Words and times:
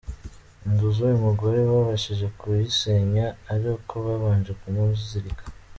Inzu 0.65 0.87
y’uyu 0.97 1.23
mugore 1.25 1.57
babashije 1.71 2.25
kuyisenya 2.39 3.25
ari 3.53 3.65
uko 3.75 3.93
babanje 4.05 4.51
kumuzirika. 4.59 5.43